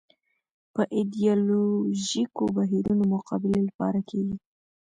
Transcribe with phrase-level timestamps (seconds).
[0.73, 4.35] یا ایدیالوژیکو بهیرونو مقابلې لپاره کېږي